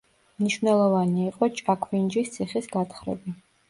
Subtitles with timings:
[0.43, 3.41] მნიშვნელოვანი იყო ჭაქვინჯის ციხის გათხრები.